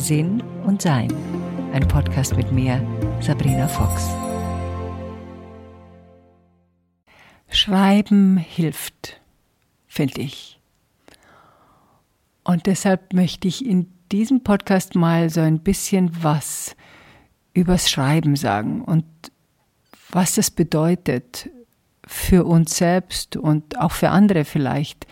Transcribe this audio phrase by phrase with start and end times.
[0.00, 1.12] Sinn und Sein.
[1.74, 2.82] Ein Podcast mit mir,
[3.20, 4.08] Sabrina Fox.
[7.50, 9.20] Schreiben hilft,
[9.86, 10.58] finde ich.
[12.44, 16.74] Und deshalb möchte ich in diesem Podcast mal so ein bisschen was
[17.52, 19.04] übers Schreiben sagen und
[20.10, 21.50] was das bedeutet
[22.06, 25.06] für uns selbst und auch für andere vielleicht,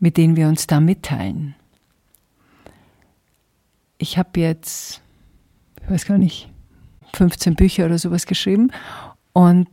[0.00, 1.54] mit denen wir uns da mitteilen.
[4.02, 5.00] Ich habe jetzt,
[5.80, 6.48] ich weiß gar nicht,
[7.14, 8.72] 15 Bücher oder sowas geschrieben
[9.32, 9.68] und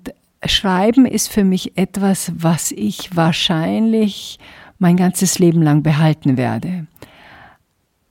[0.45, 4.37] Schreiben ist für mich etwas, was ich wahrscheinlich
[4.77, 6.85] mein ganzes Leben lang behalten werde,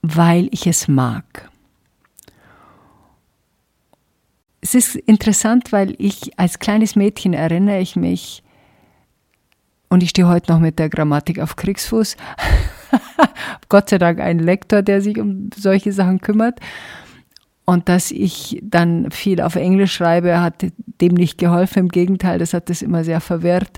[0.01, 1.49] weil ich es mag.
[4.59, 8.43] Es ist interessant, weil ich als kleines Mädchen erinnere ich mich,
[9.89, 12.15] und ich stehe heute noch mit der Grammatik auf Kriegsfuß,
[13.69, 16.59] Gott sei Dank ein Lektor, der sich um solche Sachen kümmert.
[17.65, 20.65] Und dass ich dann viel auf Englisch schreibe, hat
[21.01, 21.81] dem nicht geholfen.
[21.81, 23.77] Im Gegenteil, das hat das immer sehr verwirrt.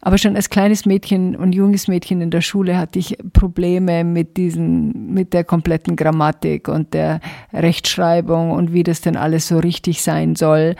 [0.00, 4.36] Aber schon als kleines Mädchen und junges Mädchen in der Schule hatte ich Probleme mit
[4.36, 7.20] diesen, mit der kompletten Grammatik und der
[7.52, 10.74] Rechtschreibung und wie das denn alles so richtig sein soll,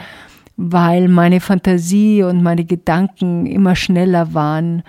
[0.71, 4.83] weil meine Fantasie und meine Gedanken immer schneller waren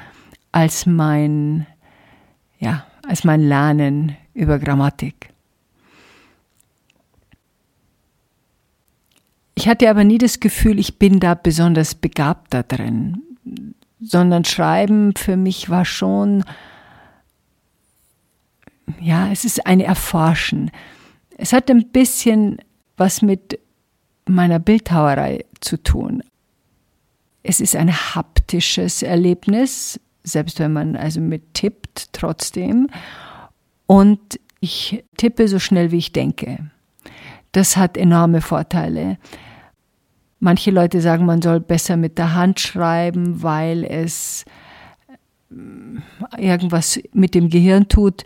[0.51, 1.65] als mein,
[2.59, 5.29] ja, als mein Lernen über Grammatik.
[9.55, 13.21] Ich hatte aber nie das Gefühl, ich bin da besonders begabt da drin
[14.03, 16.43] sondern Schreiben für mich war schon,
[18.99, 20.71] ja, es ist ein Erforschen.
[21.37, 22.57] Es hat ein bisschen
[22.97, 23.59] was mit
[24.27, 26.23] meiner Bildhauerei zu tun.
[27.43, 32.87] Es ist ein haptisches Erlebnis, selbst wenn man also mit tippt trotzdem.
[33.85, 36.71] Und ich tippe so schnell, wie ich denke.
[37.51, 39.17] Das hat enorme Vorteile.
[40.39, 44.45] Manche Leute sagen, man soll besser mit der Hand schreiben, weil es
[45.49, 48.23] äh, irgendwas mit dem Gehirn tut.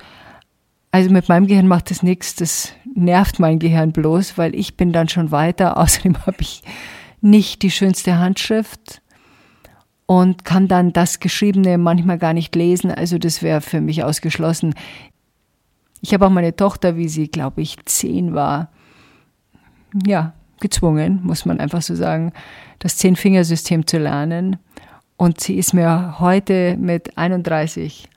[0.92, 4.94] Also mit meinem Gehirn macht das nichts, das nervt mein Gehirn bloß, weil ich bin
[4.94, 5.78] dann schon weiter.
[5.78, 6.62] Außerdem habe ich
[7.22, 9.02] nicht die schönste Handschrift
[10.06, 12.92] und kann dann das Geschriebene manchmal gar nicht lesen.
[12.92, 14.74] Also das wäre für mich ausgeschlossen.
[16.02, 18.70] Ich habe auch meine Tochter, wie sie, glaube ich, zehn war,
[20.06, 22.34] ja, gezwungen, muss man einfach so sagen,
[22.80, 24.58] das Zehn-Fingersystem zu lernen.
[25.18, 28.08] Und sie ist mir heute mit 31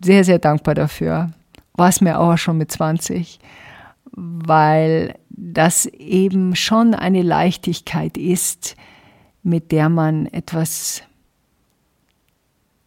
[0.00, 1.32] sehr, sehr dankbar dafür.
[1.74, 3.38] War es mir auch schon mit 20,
[4.12, 8.76] weil das eben schon eine Leichtigkeit ist,
[9.42, 11.02] mit der man etwas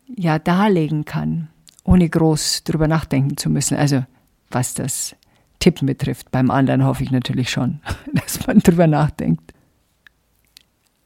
[0.07, 1.49] ja darlegen kann,
[1.83, 3.77] ohne groß drüber nachdenken zu müssen.
[3.77, 4.03] Also
[4.49, 5.15] was das
[5.59, 6.31] Tippen betrifft.
[6.31, 7.81] Beim anderen hoffe ich natürlich schon,
[8.13, 9.53] dass man drüber nachdenkt.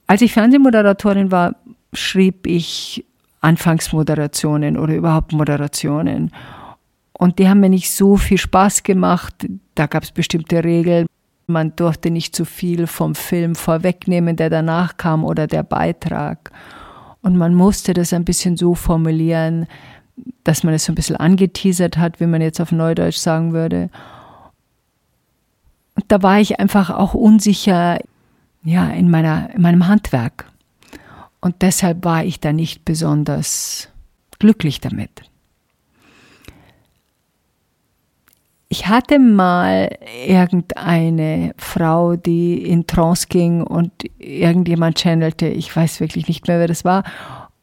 [0.08, 1.56] Als ich Fernsehmoderatorin war,
[1.94, 3.06] schrieb ich
[3.42, 6.32] Anfangsmoderationen oder überhaupt Moderationen.
[7.14, 9.48] Und die haben mir nicht so viel Spaß gemacht.
[9.76, 11.08] Da gab es bestimmte Regeln.
[11.46, 16.52] Man durfte nicht zu viel vom Film vorwegnehmen, der danach kam oder der Beitrag.
[17.22, 19.68] Und man musste das ein bisschen so formulieren,
[20.44, 23.90] dass man es so ein bisschen angeteasert hat, wie man jetzt auf Neudeutsch sagen würde.
[25.96, 28.00] Und da war ich einfach auch unsicher,
[28.64, 30.50] ja, in meiner, in meinem Handwerk.
[31.40, 33.90] Und deshalb war ich da nicht besonders
[34.40, 35.33] glücklich damit.
[38.74, 46.28] Ich hatte mal irgendeine Frau, die in Trance ging und irgendjemand channelte, ich weiß wirklich
[46.28, 47.04] nicht mehr, wer das war.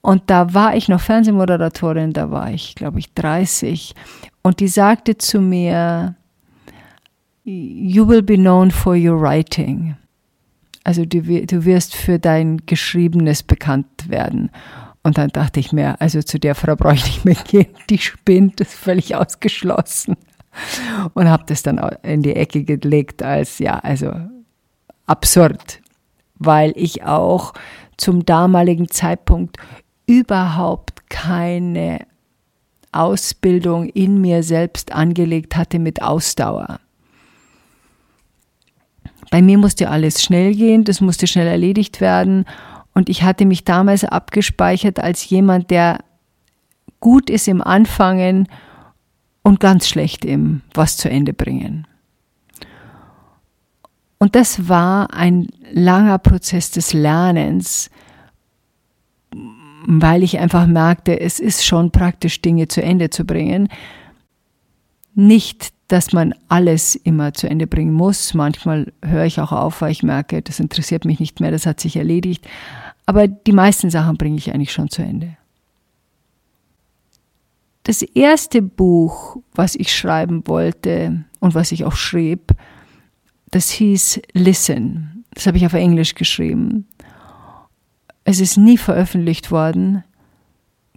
[0.03, 3.97] Und da war ich noch Fernsehmoderatorin, da war ich, glaube ich, 30.
[4.43, 6.15] Und die sagte zu mir,
[7.42, 9.97] You will be known for your writing.
[10.84, 14.53] Also du, du wirst für dein Geschriebenes bekannt werden.
[15.03, 17.98] Und dann dachte ich mir, also zu der Frau brauche ich nicht mehr gehen, die
[17.98, 20.15] spinnt, ist völlig ausgeschlossen.
[21.14, 24.12] Und habe das dann in die Ecke gelegt als, ja, also
[25.06, 25.80] absurd,
[26.34, 27.54] weil ich auch
[27.97, 29.58] zum damaligen Zeitpunkt
[30.06, 32.06] überhaupt keine
[32.92, 36.80] Ausbildung in mir selbst angelegt hatte mit Ausdauer.
[39.30, 42.47] Bei mir musste alles schnell gehen, das musste schnell erledigt werden.
[42.94, 45.98] Und ich hatte mich damals abgespeichert als jemand, der
[46.98, 48.48] gut ist im Anfangen
[49.42, 51.87] und ganz schlecht im was zu Ende bringen.
[54.19, 57.91] Und das war ein langer Prozess des Lernens,
[59.87, 63.69] weil ich einfach merkte, es ist schon praktisch, Dinge zu Ende zu bringen.
[65.15, 68.33] Nicht dass man alles immer zu Ende bringen muss.
[68.33, 71.81] Manchmal höre ich auch auf, weil ich merke, das interessiert mich nicht mehr, das hat
[71.81, 72.47] sich erledigt.
[73.07, 75.36] Aber die meisten Sachen bringe ich eigentlich schon zu Ende.
[77.91, 82.53] Das erste Buch, was ich schreiben wollte und was ich auch schrieb,
[83.51, 85.25] das hieß Listen.
[85.34, 86.87] Das habe ich auf Englisch geschrieben.
[88.22, 90.04] Es ist nie veröffentlicht worden.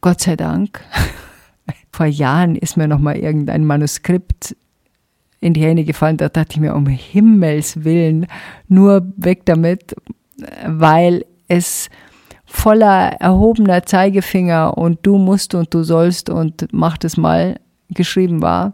[0.01, 0.81] Gott sei Dank.
[1.91, 4.55] Vor Jahren ist mir noch mal irgendein Manuskript
[5.39, 6.17] in die Hände gefallen.
[6.17, 8.27] Da dachte ich mir, um Himmels Willen,
[8.67, 9.95] nur weg damit,
[10.67, 11.89] weil es
[12.53, 17.59] voller erhobener Zeigefinger und du musst und du sollst und mach das mal
[17.89, 18.73] geschrieben war.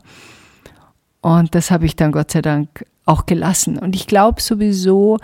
[1.22, 3.80] Und das habe ich dann Gott sei Dank auch gelassen.
[3.80, 5.18] Und ich glaube sowieso,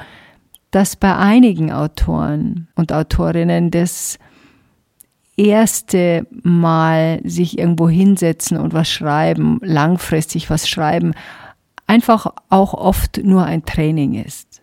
[0.72, 4.18] dass bei einigen Autoren und Autorinnen das
[5.36, 11.14] erste Mal sich irgendwo hinsetzen und was schreiben, langfristig was schreiben,
[11.88, 14.62] einfach auch oft nur ein Training ist.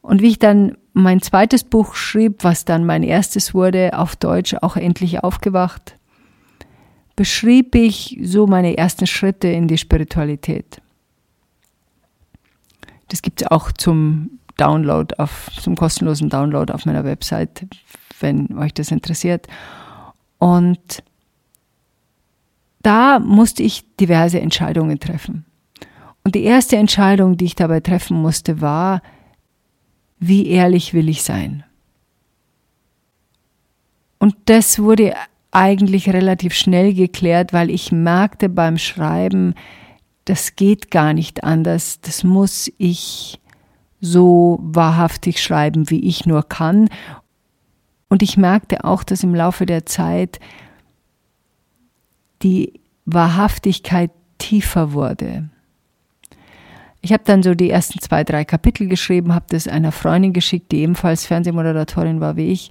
[0.00, 4.54] Und wie ich dann mein zweites Buch schrieb, was dann mein erstes wurde, auf Deutsch
[4.62, 5.98] auch endlich aufgewacht,
[7.16, 10.80] beschrieb ich so meine ersten Schritte in die Spiritualität.
[13.08, 17.66] Das gibt es auch zum Download auf, zum kostenlosen Download auf meiner Website,
[18.20, 19.48] wenn euch das interessiert.
[20.38, 21.02] Und
[22.80, 25.44] da musste ich diverse Entscheidungen treffen.
[26.24, 29.02] Und die erste Entscheidung, die ich dabei treffen musste, war,
[30.18, 31.64] wie ehrlich will ich sein?
[34.18, 35.14] Und das wurde
[35.50, 39.54] eigentlich relativ schnell geklärt, weil ich merkte beim Schreiben,
[40.24, 43.40] das geht gar nicht anders, das muss ich
[44.00, 46.88] so wahrhaftig schreiben, wie ich nur kann.
[48.08, 50.40] Und ich merkte auch, dass im Laufe der Zeit
[52.42, 55.48] die Wahrhaftigkeit tiefer wurde.
[57.00, 60.72] Ich habe dann so die ersten zwei, drei Kapitel geschrieben, habe das einer Freundin geschickt,
[60.72, 62.70] die ebenfalls Fernsehmoderatorin war wie ich.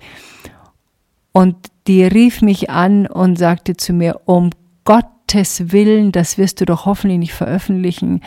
[1.32, 1.56] Und
[1.88, 4.52] die rief mich an und sagte zu mir, um
[4.84, 8.22] Gottes Willen, das wirst du doch hoffentlich nicht veröffentlichen.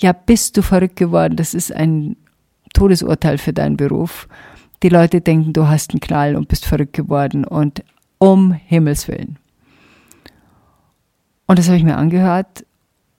[0.00, 2.16] Ja, bist du verrückt geworden, das ist ein
[2.72, 4.28] Todesurteil für deinen Beruf.
[4.82, 7.82] Die Leute denken, du hast einen Knall und bist verrückt geworden und
[8.18, 9.38] um Himmels Willen.
[11.46, 12.64] Und das habe ich mir angehört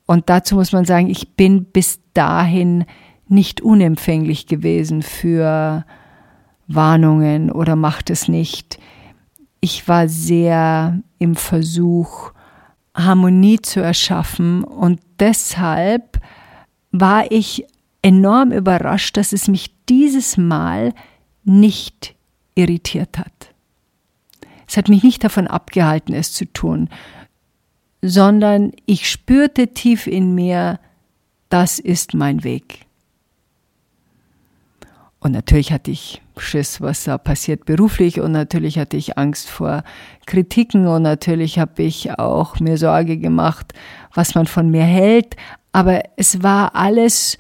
[0.06, 2.86] und dazu muss man sagen, ich bin bis dahin
[3.28, 5.86] nicht unempfänglich gewesen für
[6.68, 8.80] Warnungen oder macht es nicht.
[9.62, 12.32] Ich war sehr im Versuch,
[12.96, 16.22] Harmonie zu erschaffen und deshalb
[16.92, 17.66] war ich
[18.02, 20.94] enorm überrascht, dass es mich dieses Mal
[21.44, 22.16] nicht
[22.54, 23.54] irritiert hat.
[24.68, 26.90] Es hat mich nicht davon abgehalten, es zu tun,
[28.06, 30.80] sondern ich spürte tief in mir,
[31.50, 32.82] das ist mein Weg.
[35.20, 39.84] Und natürlich hatte ich Schiss, was da passiert beruflich und natürlich hatte ich Angst vor
[40.28, 43.74] Kritiken und natürlich habe ich auch mir Sorge gemacht,
[44.14, 45.36] was man von mir hält.
[45.72, 47.40] Aber es war alles,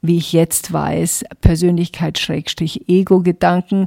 [0.00, 3.86] wie ich jetzt weiß, Persönlichkeit-Ego-Gedanken.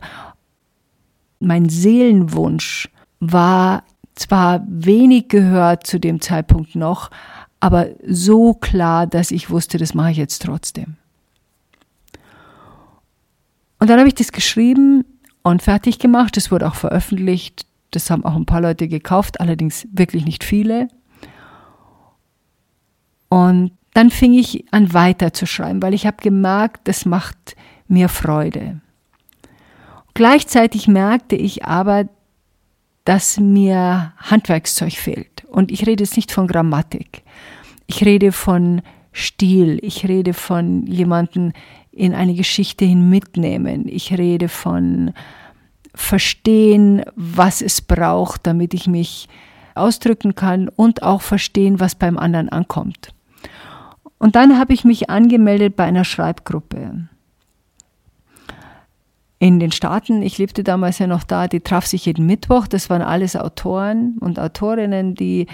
[1.40, 2.88] Mein Seelenwunsch
[3.20, 3.84] war
[4.16, 7.12] zwar wenig gehört zu dem Zeitpunkt noch,
[7.60, 10.98] aber so klar, dass ich wusste, das mache ich jetzt trotzdem.
[13.80, 15.04] Und dann habe ich das geschrieben
[15.44, 16.38] und fertig gemacht.
[16.38, 17.66] Das wurde auch veröffentlicht.
[17.92, 20.88] Das haben auch ein paar Leute gekauft, allerdings wirklich nicht viele.
[23.30, 27.56] Und dann fing ich an weiter zu schreiben, weil ich habe gemerkt, das macht
[27.88, 28.82] mir Freude.
[30.14, 32.08] Gleichzeitig merkte ich aber,
[33.06, 35.46] dass mir Handwerkszeug fehlt.
[35.48, 37.24] Und ich rede jetzt nicht von Grammatik.
[37.88, 38.82] Ich rede von
[39.14, 39.80] Stil.
[39.82, 41.54] Ich rede von jemanden
[41.92, 43.88] in eine Geschichte hin mitnehmen.
[43.88, 45.14] Ich rede von
[45.94, 49.30] verstehen, was es braucht, damit ich mich
[49.76, 53.14] ausdrücken kann und auch verstehen, was beim anderen ankommt.
[54.18, 57.08] Und dann habe ich mich angemeldet bei einer Schreibgruppe
[59.40, 60.22] in den Staaten.
[60.22, 62.68] Ich lebte damals ja noch da, die traf sich jeden Mittwoch.
[62.68, 65.48] Das waren alles Autoren und Autorinnen, die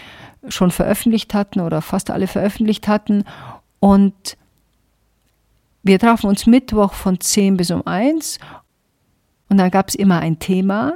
[0.48, 3.24] schon veröffentlicht hatten oder fast alle veröffentlicht hatten.
[3.80, 4.38] Und
[5.84, 8.40] wir trafen uns Mittwoch von 10 bis um 1
[9.50, 10.94] und dann gab es immer ein Thema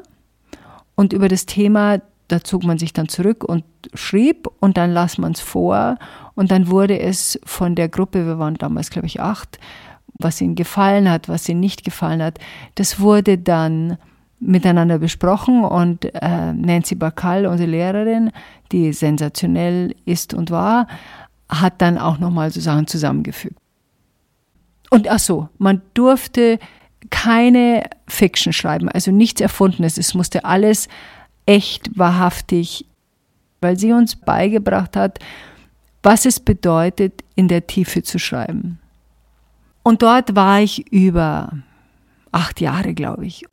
[0.93, 3.63] und über das Thema, da zog man sich dann zurück und
[3.93, 5.97] schrieb und dann las man es vor
[6.35, 9.59] und dann wurde es von der Gruppe, wir waren damals glaube ich acht,
[10.13, 12.39] was ihnen gefallen hat, was ihnen nicht gefallen hat,
[12.75, 13.97] das wurde dann
[14.39, 18.31] miteinander besprochen und äh, Nancy Bakal, unsere Lehrerin,
[18.71, 20.87] die sensationell ist und war,
[21.49, 23.57] hat dann auch nochmal so Sachen zusammengefügt.
[24.89, 26.59] Und ach so, man durfte
[27.09, 29.97] keine Fiction schreiben, also nichts Erfundenes.
[29.97, 30.87] Es musste alles
[31.45, 32.85] echt, wahrhaftig,
[33.61, 35.19] weil sie uns beigebracht hat,
[36.03, 38.79] was es bedeutet, in der Tiefe zu schreiben.
[39.87, 41.51] Und dort war ich über
[42.31, 43.45] acht Jahre, glaube ich.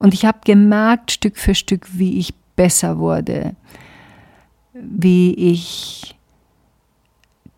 [0.00, 3.54] Und ich habe gemerkt, Stück für Stück, wie ich besser wurde,
[4.74, 6.16] wie ich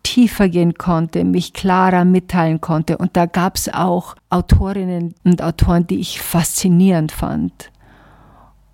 [0.03, 2.99] tiefer gehen konnte, mich klarer mitteilen konnte.
[2.99, 7.71] Und da gab es auch Autorinnen und Autoren, die ich faszinierend fand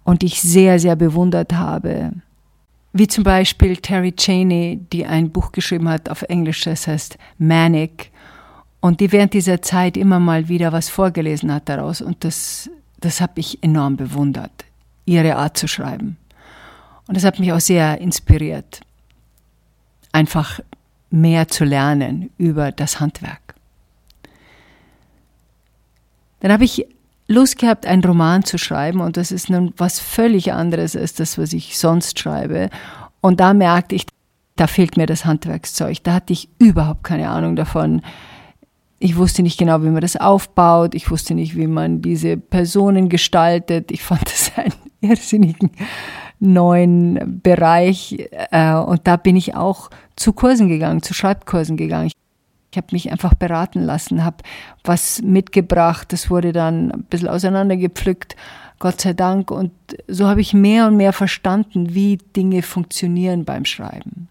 [0.03, 2.11] und ich sehr, sehr bewundert habe.
[2.91, 8.11] Wie zum Beispiel Terry Cheney, die ein Buch geschrieben hat auf Englisch, das heißt Manic,
[8.81, 12.01] und die während dieser Zeit immer mal wieder was vorgelesen hat daraus.
[12.01, 12.69] Und das,
[12.99, 14.65] das habe ich enorm bewundert,
[15.05, 16.17] ihre Art zu schreiben.
[17.07, 18.81] Und das hat mich auch sehr inspiriert,
[20.11, 20.59] einfach
[21.11, 23.55] mehr zu lernen über das Handwerk.
[26.39, 26.85] Dann habe ich
[27.27, 31.37] Lust gehabt, einen Roman zu schreiben und das ist nun was völlig anderes als das,
[31.37, 32.69] was ich sonst schreibe.
[33.21, 34.07] Und da merkte ich,
[34.55, 36.03] da fehlt mir das Handwerkszeug.
[36.03, 38.01] Da hatte ich überhaupt keine Ahnung davon.
[39.03, 40.93] Ich wusste nicht genau, wie man das aufbaut.
[40.93, 43.91] Ich wusste nicht, wie man diese Personen gestaltet.
[43.91, 45.71] Ich fand das einen irrsinnigen
[46.39, 48.29] neuen Bereich.
[48.51, 52.11] Äh, und da bin ich auch zu Kursen gegangen, zu Schreibkursen gegangen.
[52.69, 54.37] Ich habe mich einfach beraten lassen, habe
[54.83, 56.13] was mitgebracht.
[56.13, 58.35] Das wurde dann ein bisschen auseinandergepflückt,
[58.77, 59.49] Gott sei Dank.
[59.49, 59.71] Und
[60.07, 64.27] so habe ich mehr und mehr verstanden, wie Dinge funktionieren beim Schreiben.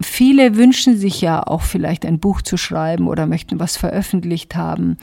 [0.00, 4.96] Viele wünschen sich ja auch vielleicht ein Buch zu schreiben oder möchten was veröffentlicht haben.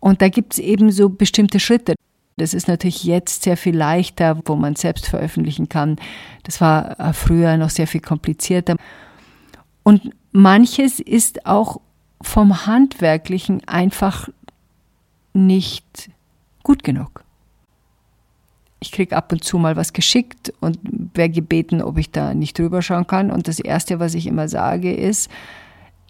[0.00, 1.94] Und da gibt es eben so bestimmte Schritte.
[2.36, 5.96] Das ist natürlich jetzt sehr viel leichter, wo man selbst veröffentlichen kann.
[6.42, 8.76] Das war äh, früher noch sehr viel komplizierter.
[9.82, 11.80] Und manches ist auch
[12.20, 14.28] vom Handwerklichen einfach
[15.34, 16.10] nicht
[16.62, 17.24] gut genug.
[18.80, 20.78] Ich kriege ab und zu mal was geschickt und
[21.14, 23.30] werde gebeten, ob ich da nicht drüber schauen kann.
[23.30, 25.30] Und das Erste, was ich immer sage, ist,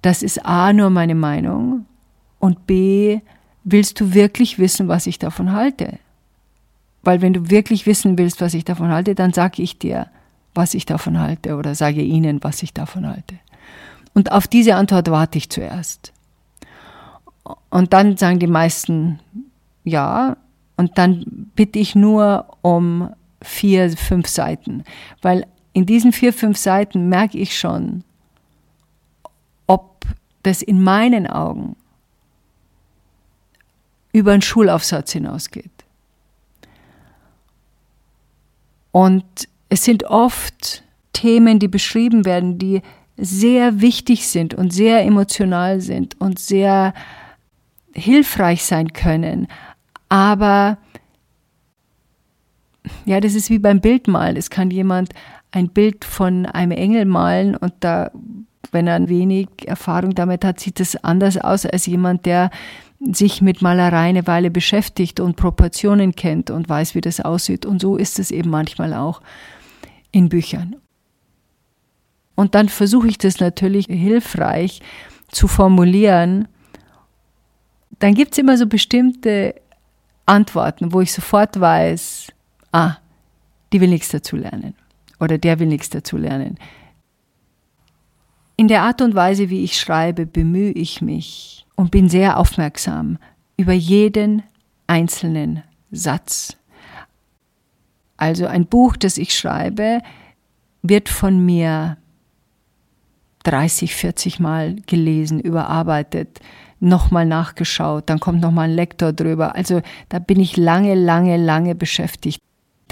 [0.03, 1.87] das ist A nur meine Meinung
[2.39, 3.21] und B,
[3.65, 5.99] willst du wirklich wissen, was ich davon halte?
[7.03, 10.09] Weil wenn du wirklich wissen willst, was ich davon halte, dann sage ich dir,
[10.55, 13.37] was ich davon halte oder sage ihnen, was ich davon halte.
[14.15, 16.13] Und auf diese Antwort warte ich zuerst.
[17.71, 19.19] Und dann sagen die meisten
[19.85, 20.37] ja.
[20.77, 23.11] Und dann bitte ich nur um
[23.43, 24.85] vier, fünf Seiten.
[25.21, 28.05] Weil in diesen vier, fünf Seiten merke ich schon,
[29.67, 30.05] ob
[30.43, 31.77] das in meinen Augen
[34.13, 35.71] über einen Schulaufsatz hinausgeht.
[38.91, 39.25] Und
[39.71, 40.83] es sind oft
[41.15, 42.83] Themen, die beschrieben werden, die
[43.17, 46.93] sehr wichtig sind und sehr emotional sind und sehr
[47.95, 49.49] hilfreich sein können.
[50.09, 50.79] Aber
[53.05, 54.37] ja, das ist wie beim Bildmalen.
[54.37, 55.13] Es kann jemand
[55.51, 58.11] ein Bild von einem Engel malen und da,
[58.71, 62.51] wenn er ein wenig Erfahrung damit hat, sieht es anders aus als jemand, der
[63.01, 67.67] sich mit Malerei eine Weile beschäftigt und Proportionen kennt und weiß, wie das aussieht.
[67.67, 69.21] Und so ist es eben manchmal auch
[70.13, 70.77] in Büchern.
[72.35, 74.81] Und dann versuche ich das natürlich hilfreich
[75.29, 76.49] zu formulieren.
[77.99, 79.55] Dann gibt es immer so bestimmte
[80.27, 82.32] Antworten, wo ich sofort weiß,
[82.73, 82.97] ah,
[83.73, 84.75] die will nichts dazu lernen
[85.21, 86.59] oder der will nichts dazu lernen.
[88.57, 93.19] In der Art und Weise, wie ich schreibe, bemühe ich mich und bin sehr aufmerksam
[93.57, 94.43] über jeden
[94.87, 96.57] einzelnen Satz.
[98.17, 100.01] Also ein Buch, das ich schreibe,
[100.83, 101.97] wird von mir
[103.45, 106.41] 30, 40 Mal gelesen, überarbeitet,
[106.79, 109.55] nochmal nachgeschaut, dann kommt nochmal ein Lektor drüber.
[109.55, 112.41] Also da bin ich lange, lange, lange beschäftigt.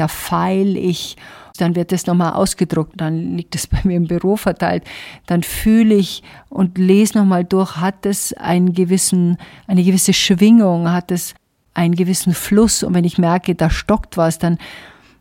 [0.00, 1.16] Da feile ich,
[1.58, 4.84] dann wird es nochmal ausgedruckt, dann liegt es bei mir im Büro verteilt,
[5.26, 11.10] dann fühle ich und lese nochmal durch, hat es einen gewissen, eine gewisse Schwingung, hat
[11.10, 11.34] es
[11.74, 12.82] einen gewissen Fluss.
[12.82, 14.56] Und wenn ich merke, da stockt was, dann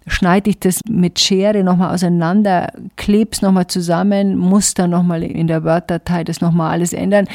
[0.08, 5.48] schneide ich das mit Schere nochmal auseinander, klebe es nochmal zusammen, muss dann nochmal in
[5.48, 7.28] der Word-Datei das nochmal alles ändern,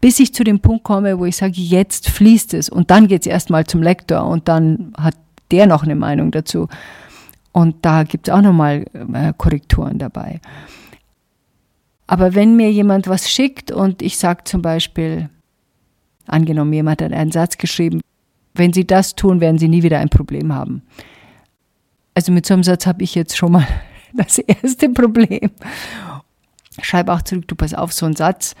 [0.00, 2.68] bis ich zu dem Punkt komme, wo ich sage, jetzt fließt es.
[2.68, 5.16] Und dann geht es erstmal zum Lektor und dann hat
[5.50, 6.68] der noch eine Meinung dazu.
[7.52, 10.40] Und da gibt es auch nochmal äh, Korrekturen dabei.
[12.06, 15.28] Aber wenn mir jemand was schickt und ich sage zum Beispiel,
[16.26, 18.00] angenommen, jemand hat einen Satz geschrieben,
[18.54, 20.82] Wenn Sie das tun, werden Sie nie wieder ein Problem haben.
[22.14, 23.66] Also mit so einem Satz habe ich jetzt schon mal
[24.12, 25.50] das erste Problem.
[26.82, 28.54] Schreib auch zurück, du pass auf, so ein Satz.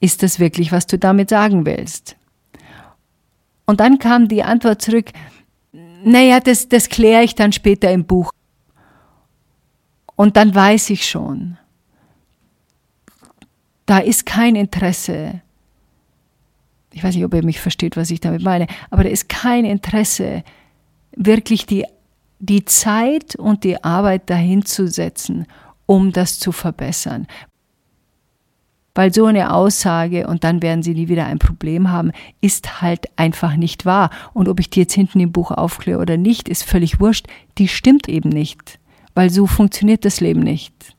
[0.00, 2.16] Ist das wirklich, was du damit sagen willst?
[3.70, 5.12] Und dann kam die Antwort zurück,
[6.02, 8.32] naja, das, das kläre ich dann später im Buch.
[10.16, 11.56] Und dann weiß ich schon,
[13.86, 15.40] da ist kein Interesse.
[16.92, 19.64] Ich weiß nicht, ob ihr mich versteht, was ich damit meine, aber da ist kein
[19.64, 20.42] Interesse,
[21.12, 21.86] wirklich die,
[22.40, 25.46] die Zeit und die Arbeit dahin zu setzen,
[25.86, 27.28] um das zu verbessern.
[28.94, 33.06] Weil so eine Aussage, und dann werden sie nie wieder ein Problem haben, ist halt
[33.16, 34.10] einfach nicht wahr.
[34.32, 37.26] Und ob ich die jetzt hinten im Buch aufkläre oder nicht, ist völlig wurscht.
[37.58, 38.78] Die stimmt eben nicht.
[39.14, 40.94] Weil so funktioniert das Leben nicht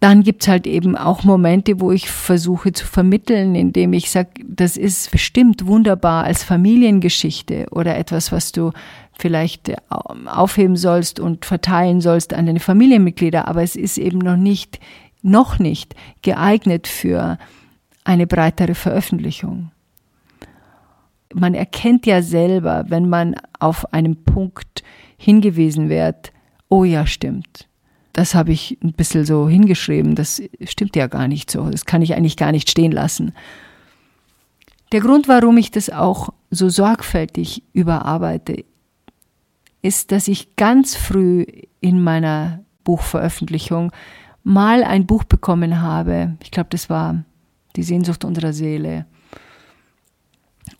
[0.00, 4.28] dann gibt es halt eben auch Momente, wo ich versuche zu vermitteln, indem ich sage,
[4.46, 8.72] das ist bestimmt wunderbar als Familiengeschichte oder etwas, was du
[9.18, 14.36] vielleicht ähm, aufheben sollst und verteilen sollst an deine Familienmitglieder, aber es ist eben noch
[14.36, 14.78] nicht,
[15.22, 17.38] noch nicht geeignet für
[18.04, 19.70] eine breitere Veröffentlichung.
[21.34, 24.84] Man erkennt ja selber, wenn man auf einen Punkt
[25.16, 26.32] hingewiesen wird,
[26.68, 27.66] oh ja, stimmt
[28.16, 32.00] das habe ich ein bisschen so hingeschrieben, das stimmt ja gar nicht so, das kann
[32.00, 33.34] ich eigentlich gar nicht stehen lassen.
[34.90, 38.64] Der Grund, warum ich das auch so sorgfältig überarbeite,
[39.86, 41.46] ist, dass ich ganz früh
[41.80, 43.92] in meiner Buchveröffentlichung
[44.42, 46.36] mal ein Buch bekommen habe.
[46.42, 47.24] Ich glaube, das war
[47.76, 49.06] Die Sehnsucht unserer Seele.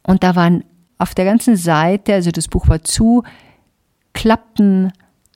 [0.02, 0.64] Und da waren
[0.98, 3.22] auf der ganzen Seite, also das Buch war zu,
[4.14, 4.92] klappten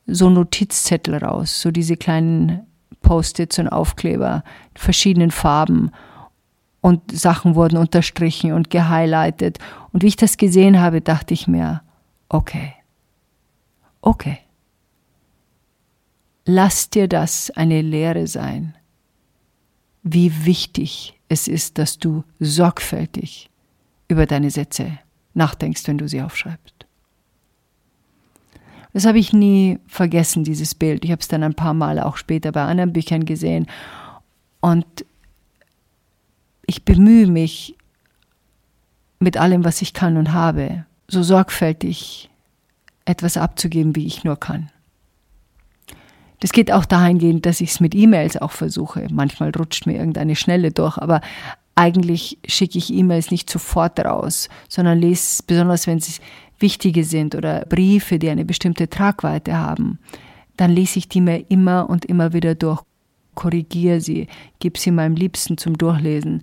[0.07, 2.67] so Notizzettel raus, so diese kleinen
[3.03, 4.43] Post-its und Aufkleber,
[4.75, 5.91] in verschiedenen Farben.
[6.81, 9.59] Und Sachen wurden unterstrichen und gehighlightet.
[9.93, 11.83] Und wie ich das gesehen habe, dachte ich mir,
[12.31, 12.73] okay,
[14.03, 14.39] okay.
[16.47, 18.75] Lass dir das eine Lehre sein,
[20.03, 23.51] wie wichtig es ist, dass du sorgfältig
[24.09, 24.99] über deine Sätze
[25.35, 26.87] nachdenkst, wenn du sie aufschreibst.
[28.93, 31.05] Das habe ich nie vergessen, dieses Bild.
[31.05, 33.67] Ich habe es dann ein paar Mal auch später bei anderen Büchern gesehen.
[34.61, 35.05] Und
[36.67, 37.77] ich bemühe mich
[39.21, 42.30] mit allem, was ich kann und habe, so sorgfältig
[43.05, 44.71] etwas abzugeben, wie ich nur kann.
[46.41, 49.07] Das geht auch dahingehend, dass ich es mit E-Mails auch versuche.
[49.11, 51.21] Manchmal rutscht mir irgendeine Schnelle durch, aber
[51.75, 56.21] eigentlich schicke ich E-Mails nicht sofort raus, sondern lese, besonders wenn sie
[56.59, 59.99] wichtige sind oder Briefe, die eine bestimmte Tragweite haben,
[60.57, 62.83] dann lese ich die mir immer und immer wieder durch,
[63.35, 64.27] korrigiere sie,
[64.59, 66.43] gebe sie meinem Liebsten zum Durchlesen.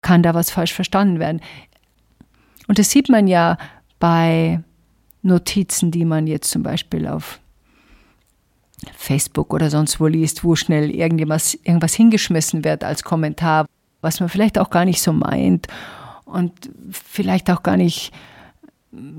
[0.00, 1.40] Kann da was falsch verstanden werden?
[2.68, 3.56] Und das sieht man ja
[3.98, 4.62] bei
[5.22, 7.40] Notizen, die man jetzt zum Beispiel auf
[8.96, 13.66] Facebook oder sonst wo liest, wo schnell irgendwas, irgendwas hingeschmissen wird als Kommentar,
[14.00, 15.68] was man vielleicht auch gar nicht so meint
[16.24, 16.52] und
[16.90, 18.12] vielleicht auch gar nicht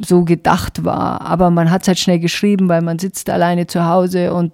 [0.01, 1.21] so gedacht war.
[1.21, 4.51] Aber man hat es halt schnell geschrieben, weil man sitzt alleine zu Hause und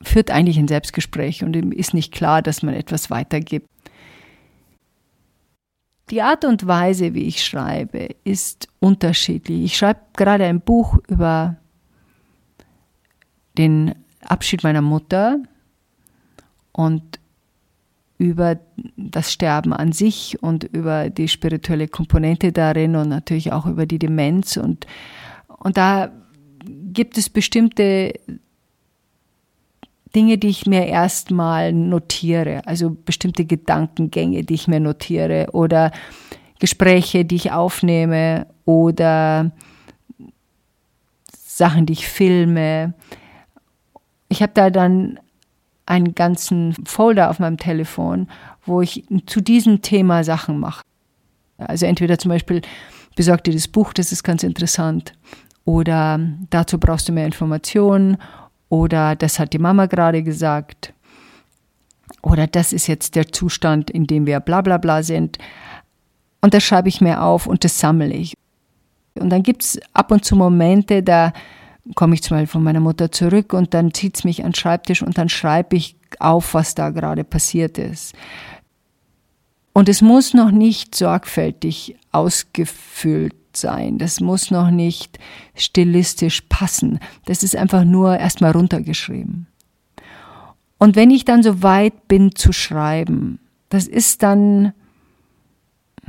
[0.00, 3.68] führt eigentlich ein Selbstgespräch und ihm ist nicht klar, dass man etwas weitergibt.
[6.10, 9.62] Die Art und Weise, wie ich schreibe, ist unterschiedlich.
[9.62, 11.56] Ich schreibe gerade ein Buch über
[13.56, 15.38] den Abschied meiner Mutter
[16.72, 17.20] und
[18.18, 18.58] über
[18.96, 23.98] das Sterben an sich und über die spirituelle Komponente darin und natürlich auch über die
[23.98, 24.56] Demenz.
[24.56, 24.86] Und,
[25.48, 26.12] und da
[26.92, 28.14] gibt es bestimmte
[30.14, 35.90] Dinge, die ich mir erstmal notiere, also bestimmte Gedankengänge, die ich mir notiere oder
[36.58, 39.52] Gespräche, die ich aufnehme oder
[41.34, 42.94] Sachen, die ich filme.
[44.28, 45.18] Ich habe da dann
[45.86, 48.28] einen ganzen Folder auf meinem Telefon,
[48.64, 50.82] wo ich zu diesem Thema Sachen mache.
[51.58, 52.62] Also entweder zum Beispiel
[53.16, 55.12] besorg dir das Buch, das ist ganz interessant,
[55.64, 56.18] oder
[56.50, 58.16] dazu brauchst du mehr Informationen,
[58.72, 60.94] oder das hat die Mama gerade gesagt,
[62.22, 65.36] oder das ist jetzt der Zustand, in dem wir bla bla bla sind.
[66.40, 68.32] Und das schreibe ich mir auf und das sammle ich.
[69.12, 71.34] Und dann gibt es ab und zu Momente, da
[71.96, 74.54] komme ich zum Beispiel von meiner Mutter zurück und dann zieht es mich an den
[74.54, 78.14] Schreibtisch und dann schreibe ich auf, was da gerade passiert ist.
[79.74, 83.98] Und es muss noch nicht sorgfältig ausgefüllt sein.
[83.98, 85.18] Das muss noch nicht
[85.54, 86.98] stilistisch passen.
[87.26, 89.46] Das ist einfach nur erstmal runtergeschrieben.
[90.78, 93.38] Und wenn ich dann so weit bin zu schreiben,
[93.68, 94.72] das ist dann,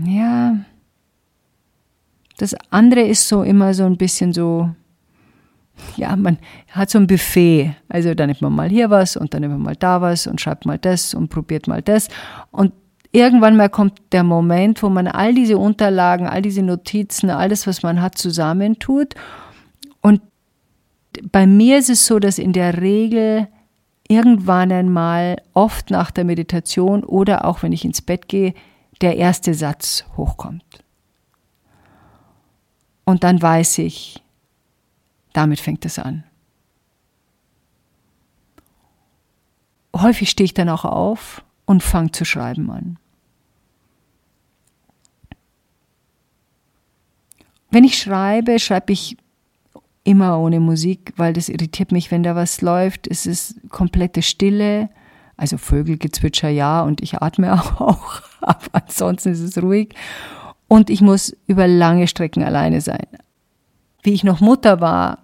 [0.04, 0.58] ja,
[2.38, 4.70] Das andere ist so immer so ein bisschen so,
[5.96, 6.38] ja, man
[6.72, 7.76] hat so ein Buffet.
[7.90, 10.42] Also da nimmt man mal hier was und dann nimmt man mal da was und
[10.42, 12.08] schreibt mal das und probiert mal das.
[12.52, 12.74] Und
[13.14, 17.84] irgendwann mal kommt der Moment, wo man all diese Unterlagen, all diese Notizen, alles, was
[17.84, 19.14] man hat, zusammentut.
[20.02, 20.22] Und
[21.32, 23.48] bei mir ist es so, dass in der Regel
[24.08, 28.54] irgendwann einmal, oft nach der Meditation oder auch wenn ich ins Bett gehe,
[29.02, 30.84] der erste Satz hochkommt.
[33.06, 34.24] Und dann weiß ich,
[35.34, 36.24] damit fängt es an.
[39.96, 42.98] Häufig stehe ich dann auch auf und fange zu schreiben an.
[47.74, 49.18] Wenn ich schreibe, schreibe ich
[50.04, 53.08] immer ohne Musik, weil das irritiert mich, wenn da was läuft.
[53.08, 54.90] Es ist komplette Stille.
[55.38, 59.96] Also Vögelgezwitscher ja und ich atme auch, aber ansonsten ist es ruhig.
[60.68, 63.08] Und ich muss über lange Strecken alleine sein.
[64.04, 65.24] Wie ich noch Mutter war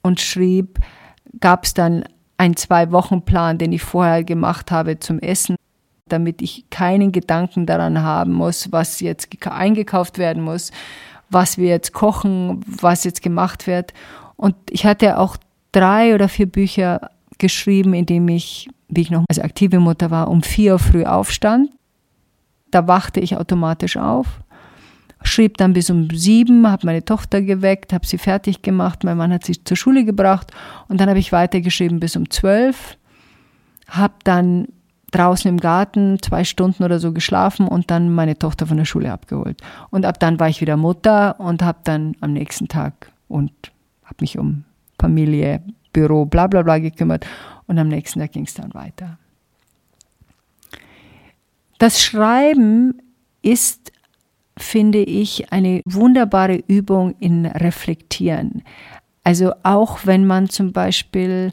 [0.00, 0.78] und schrieb,
[1.40, 2.04] gab es dann
[2.36, 5.56] einen Zwei-Wochen-Plan, den ich vorher gemacht habe zum Essen,
[6.06, 10.70] damit ich keinen Gedanken daran haben muss, was jetzt eingekauft werden muss,
[11.30, 13.92] was wir jetzt kochen, was jetzt gemacht wird.
[14.36, 15.36] Und ich hatte auch
[15.72, 20.28] drei oder vier Bücher geschrieben, in dem ich, wie ich noch als aktive Mutter war,
[20.28, 21.70] um vier Uhr früh aufstand.
[22.70, 24.26] Da wachte ich automatisch auf,
[25.22, 29.32] schrieb dann bis um sieben, habe meine Tochter geweckt, habe sie fertig gemacht, mein Mann
[29.32, 30.52] hat sie zur Schule gebracht
[30.88, 32.98] und dann habe ich weitergeschrieben bis um zwölf,
[33.88, 34.68] habe dann
[35.14, 39.12] draußen im Garten zwei Stunden oder so geschlafen und dann meine Tochter von der Schule
[39.12, 39.60] abgeholt.
[39.90, 43.52] Und ab dann war ich wieder Mutter und habe dann am nächsten Tag und
[44.04, 44.64] habe mich um
[45.00, 47.26] Familie, Büro, bla bla bla gekümmert
[47.66, 49.18] und am nächsten Tag ging es dann weiter.
[51.78, 53.00] Das Schreiben
[53.42, 53.92] ist,
[54.56, 58.62] finde ich, eine wunderbare Übung in Reflektieren.
[59.22, 61.52] Also auch wenn man zum Beispiel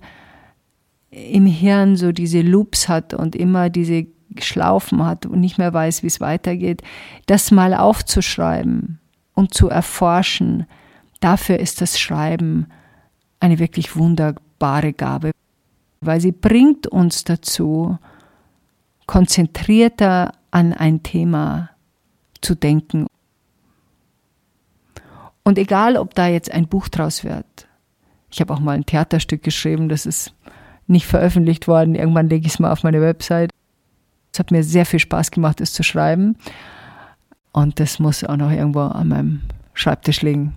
[1.11, 4.07] im Hirn so diese Loops hat und immer diese
[4.39, 6.81] Schlaufen hat und nicht mehr weiß, wie es weitergeht,
[7.25, 8.99] das mal aufzuschreiben
[9.33, 10.65] und zu erforschen,
[11.19, 12.67] dafür ist das Schreiben
[13.41, 15.31] eine wirklich wunderbare Gabe,
[15.99, 17.97] weil sie bringt uns dazu,
[19.05, 21.71] konzentrierter an ein Thema
[22.39, 23.07] zu denken.
[25.43, 27.67] Und egal, ob da jetzt ein Buch draus wird,
[28.31, 30.33] ich habe auch mal ein Theaterstück geschrieben, das ist
[30.91, 31.95] nicht veröffentlicht worden.
[31.95, 33.49] Irgendwann lege ich es mal auf meine Website.
[34.31, 36.37] Es hat mir sehr viel Spaß gemacht, es zu schreiben.
[37.51, 39.41] Und das muss auch noch irgendwo an meinem
[39.73, 40.55] Schreibtisch liegen.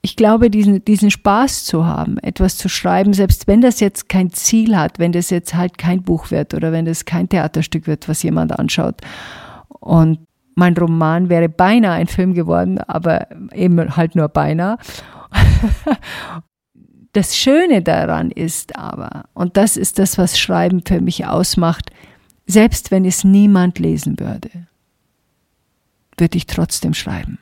[0.00, 4.30] Ich glaube, diesen, diesen Spaß zu haben, etwas zu schreiben, selbst wenn das jetzt kein
[4.30, 8.06] Ziel hat, wenn das jetzt halt kein Buch wird oder wenn das kein Theaterstück wird,
[8.06, 9.00] was jemand anschaut.
[9.68, 10.18] Und
[10.54, 14.76] mein Roman wäre beinahe ein Film geworden, aber eben halt nur beinahe.
[17.14, 21.92] Das Schöne daran ist aber, und das ist das, was Schreiben für mich ausmacht,
[22.44, 24.50] selbst wenn es niemand lesen würde,
[26.18, 27.38] würde ich trotzdem schreiben.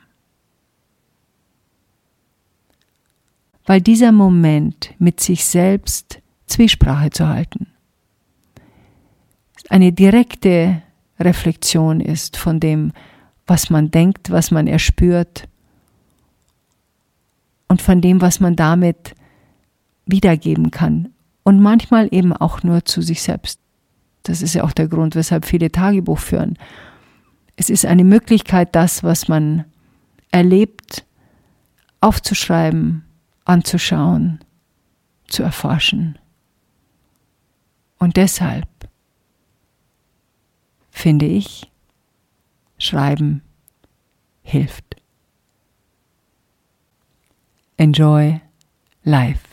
[3.65, 7.65] Weil dieser Moment mit sich selbst Zwiesprache zu halten,
[9.69, 10.83] eine direkte
[11.19, 12.91] Reflexion ist von dem,
[13.47, 15.47] was man denkt, was man erspürt
[17.67, 19.15] und von dem, was man damit
[20.05, 21.09] wiedergeben kann.
[21.43, 23.59] Und manchmal eben auch nur zu sich selbst.
[24.23, 26.57] Das ist ja auch der Grund, weshalb viele Tagebuch führen.
[27.55, 29.65] Es ist eine Möglichkeit, das, was man
[30.31, 31.05] erlebt,
[31.99, 33.03] aufzuschreiben,
[33.45, 34.39] anzuschauen,
[35.27, 36.17] zu erforschen.
[37.99, 38.67] Und deshalb
[40.89, 41.71] finde ich,
[42.77, 43.41] Schreiben
[44.41, 44.95] hilft.
[47.77, 48.41] Enjoy
[49.03, 49.52] life.